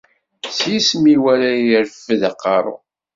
[0.57, 2.75] S yisem-iw ara ireffed aqerru.